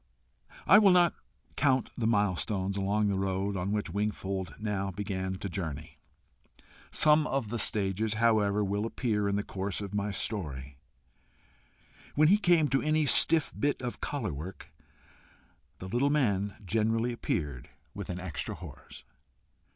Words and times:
I 0.65 0.79
will 0.79 0.89
not 0.89 1.13
count 1.55 1.91
the 1.95 2.07
milestones 2.07 2.75
along 2.75 3.07
the 3.07 3.19
road 3.19 3.55
on 3.55 3.71
which 3.71 3.91
Wingfold 3.91 4.55
now 4.59 4.89
began 4.89 5.35
to 5.35 5.47
journey. 5.47 5.99
Some 6.89 7.27
of 7.27 7.49
the 7.49 7.59
stages, 7.59 8.15
however, 8.15 8.63
will 8.63 8.87
appear 8.87 9.29
in 9.29 9.35
the 9.35 9.43
course 9.43 9.79
of 9.79 9.93
my 9.93 10.09
story. 10.09 10.79
When 12.15 12.29
he 12.29 12.39
came 12.39 12.67
to 12.69 12.81
any 12.81 13.05
stiff 13.05 13.53
bit 13.55 13.79
of 13.83 14.01
collar 14.01 14.33
work, 14.33 14.73
the 15.77 15.87
little 15.87 16.09
man 16.09 16.55
generally 16.65 17.13
appeared 17.13 17.69
with 17.93 18.09
an 18.09 18.19
extra 18.19 18.55
horse. 18.55 19.03